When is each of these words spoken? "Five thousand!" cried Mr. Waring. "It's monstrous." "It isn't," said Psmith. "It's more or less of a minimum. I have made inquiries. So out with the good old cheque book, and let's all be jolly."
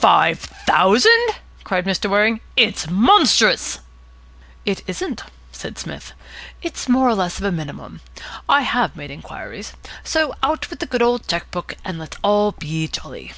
"Five 0.00 0.40
thousand!" 0.40 1.36
cried 1.62 1.84
Mr. 1.86 2.10
Waring. 2.10 2.40
"It's 2.56 2.90
monstrous." 2.90 3.78
"It 4.66 4.82
isn't," 4.88 5.22
said 5.52 5.78
Psmith. 5.78 6.10
"It's 6.60 6.88
more 6.88 7.08
or 7.08 7.14
less 7.14 7.38
of 7.38 7.44
a 7.44 7.52
minimum. 7.52 8.00
I 8.48 8.62
have 8.62 8.96
made 8.96 9.12
inquiries. 9.12 9.72
So 10.02 10.34
out 10.42 10.68
with 10.70 10.80
the 10.80 10.86
good 10.86 11.02
old 11.02 11.28
cheque 11.28 11.52
book, 11.52 11.76
and 11.84 12.00
let's 12.00 12.16
all 12.24 12.50
be 12.50 12.88
jolly." 12.88 13.32